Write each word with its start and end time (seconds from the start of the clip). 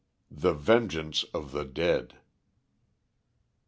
THE 0.31 0.53
VENGEANCE 0.53 1.25
OF 1.31 1.51
THE 1.51 1.63
DEAD. 1.63 2.15